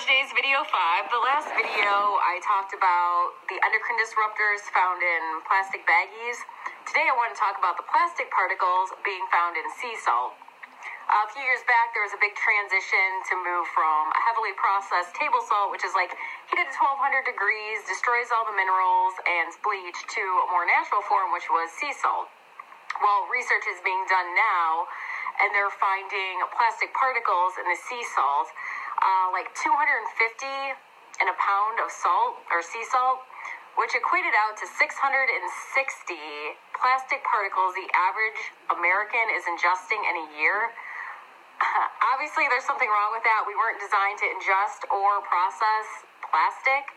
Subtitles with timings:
[0.00, 1.04] today's video five.
[1.12, 1.92] The last video
[2.24, 6.40] I talked about the endocrine disruptors found in plastic baggies.
[6.88, 10.32] Today I want to talk about the plastic particles being found in sea salt.
[11.12, 15.12] A few years back, there was a big transition to move from a heavily processed
[15.12, 16.16] table salt, which is like
[16.48, 21.36] heated to 1200 degrees, destroys all the minerals, and bleached, to a more natural form,
[21.36, 22.32] which was sea salt.
[23.04, 24.88] Well, research is being done now,
[25.44, 28.48] and they're finding plastic particles in the sea salt
[29.02, 29.66] uh, like 250
[31.20, 33.26] in a pound of salt or sea salt,
[33.74, 34.78] which equated out to 660
[36.78, 38.40] plastic particles the average
[38.74, 40.70] American is ingesting in a year.
[42.14, 43.46] Obviously, there's something wrong with that.
[43.46, 45.86] We weren't designed to ingest or process
[46.26, 46.90] plastic,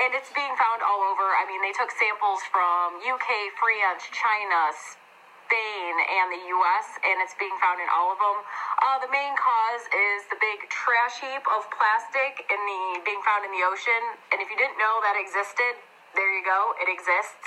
[0.00, 1.36] and it's being found all over.
[1.36, 3.28] I mean, they took samples from UK,
[3.60, 8.38] France, China, Spain and the U.S., and it's being found in all of them.
[8.82, 13.46] Uh, the main cause is the big trash heap of plastic in the being found
[13.46, 14.02] in the ocean.
[14.34, 15.78] And if you didn't know that existed,
[16.18, 17.46] there you go, it exists.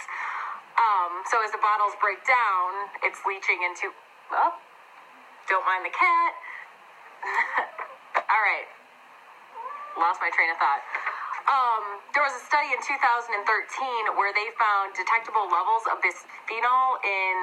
[0.80, 3.92] Um, so as the bottles break down, it's leaching into.
[4.32, 4.56] Oh,
[5.52, 6.32] don't mind the cat.
[8.32, 8.68] all right,
[10.00, 10.80] lost my train of thought.
[11.52, 13.44] Um, there was a study in 2013
[14.16, 17.36] where they found detectable levels of bisphenol in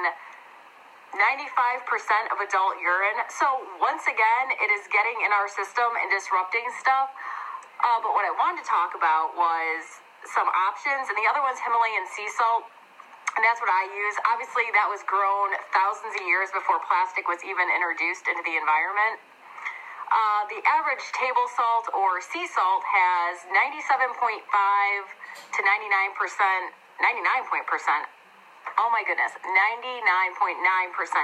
[1.13, 3.19] 95% of adult urine.
[3.29, 3.45] So,
[3.77, 7.13] once again, it is getting in our system and disrupting stuff.
[7.81, 11.59] Uh, but what I wanted to talk about was some options, and the other one's
[11.61, 12.65] Himalayan sea salt.
[13.33, 14.15] And that's what I use.
[14.29, 19.17] Obviously, that was grown thousands of years before plastic was even introduced into the environment.
[20.13, 25.65] Uh, the average table salt or sea salt has 97.5 to 99%,
[27.01, 28.05] 99 percent
[28.79, 30.59] oh my goodness, 99.9%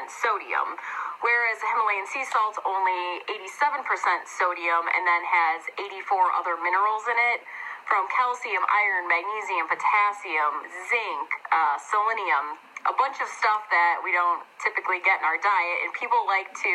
[0.10, 0.78] sodium,
[1.22, 3.84] whereas Himalayan sea salt's only 87%
[4.28, 7.46] sodium and then has 84 other minerals in it
[7.90, 10.62] from calcium, iron, magnesium, potassium,
[10.94, 15.78] zinc, uh, selenium, a bunch of stuff that we don't typically get in our diet.
[15.82, 16.74] And people like to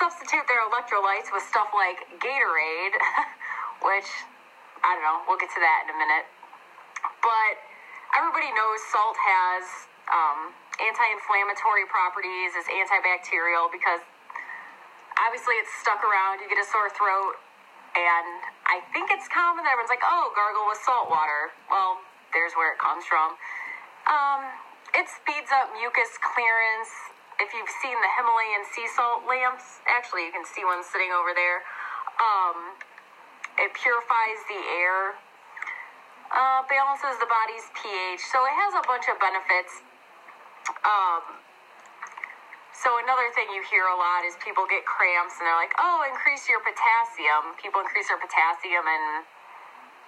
[0.00, 2.96] substitute their electrolytes with stuff like Gatorade,
[3.84, 4.08] which
[4.80, 6.24] I don't know, we'll get to that in a minute.
[7.20, 7.60] But
[8.14, 9.64] everybody knows salt has
[10.10, 14.02] um, anti-inflammatory properties, is antibacterial because
[15.18, 16.40] obviously it's stuck around.
[16.42, 17.38] You get a sore throat,
[17.98, 21.98] and I think it's common that everyone's like, "Oh, gargle with salt water." Well,
[22.32, 23.34] there's where it comes from.
[24.10, 24.42] Um,
[24.94, 26.90] it speeds up mucus clearance.
[27.42, 31.34] If you've seen the Himalayan sea salt lamps, actually, you can see one sitting over
[31.34, 31.66] there.
[32.22, 32.78] Um,
[33.58, 35.18] it purifies the air
[36.34, 39.80] uh, balances the body's pH, so it has a bunch of benefits.
[40.84, 41.38] Um,
[42.74, 46.04] so another thing you hear a lot is people get cramps and they're like, "Oh,
[46.04, 49.24] increase your potassium." People increase their potassium and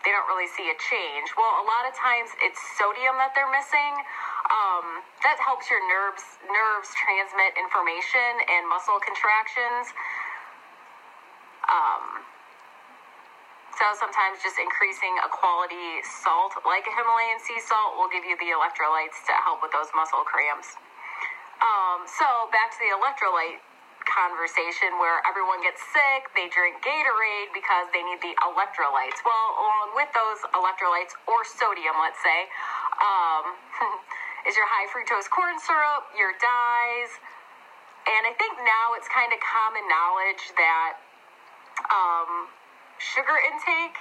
[0.04, 1.34] they don't really see a change.
[1.34, 3.94] Well, a lot of times it's sodium that they're missing.
[4.50, 9.90] Um, that helps your nerves nerves transmit information and muscle contractions.
[11.66, 12.22] Um,
[13.76, 18.36] so sometimes just increasing a quality salt like a Himalayan sea salt will give you
[18.40, 20.80] the electrolytes to help with those muscle cramps.
[21.60, 23.60] Um, so back to the electrolyte
[24.08, 29.20] conversation where everyone gets sick, they drink Gatorade because they need the electrolytes.
[29.26, 32.48] Well, along with those electrolytes or sodium, let's say,
[33.02, 33.44] um,
[34.48, 37.12] is your high fructose corn syrup, your dyes,
[38.06, 41.02] and I think now it's kind of common knowledge that
[41.90, 42.46] um,
[42.98, 43.96] sugar intake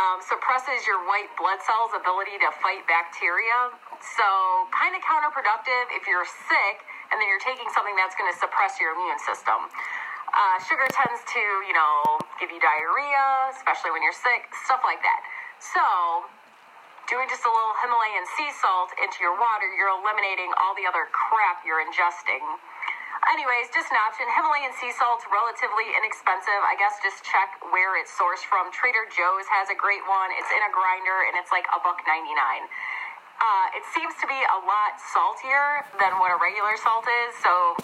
[0.00, 3.72] um, suppresses your white blood cells' ability to fight bacteria.
[4.00, 4.26] So,
[4.72, 8.80] kind of counterproductive if you're sick and then you're taking something that's going to suppress
[8.80, 9.68] your immune system.
[10.32, 15.04] Uh, sugar tends to, you know, give you diarrhea, especially when you're sick, stuff like
[15.04, 15.20] that.
[15.60, 15.84] So,
[17.04, 21.04] doing just a little Himalayan sea salt into your water, you're eliminating all the other
[21.12, 22.40] crap you're ingesting.
[23.32, 24.28] Anyways, just an option.
[24.28, 26.60] Himalayan sea salt's relatively inexpensive.
[26.68, 28.68] I guess just check where it's sourced from.
[28.76, 30.28] Trader Joe's has a great one.
[30.36, 32.68] It's in a grinder and it's like a buck ninety nine.
[33.40, 37.74] Uh, it seems to be a lot saltier than what a regular salt is, so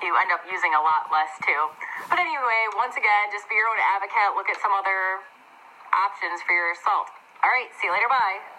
[0.00, 1.62] you end up using a lot less too.
[2.06, 4.38] But anyway, once again, just be your own advocate.
[4.38, 5.26] Look at some other
[5.90, 7.10] options for your salt.
[7.42, 8.08] All right, see you later.
[8.08, 8.51] Bye.